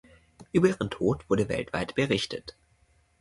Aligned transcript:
Über 0.51 0.67
ihren 0.69 0.89
Tod 0.89 1.29
wurde 1.29 1.47
weltweit 1.47 1.93
berichtet. 1.93 2.57